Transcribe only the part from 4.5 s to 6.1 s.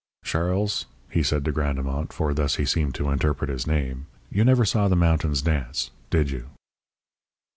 saw the mountains dance,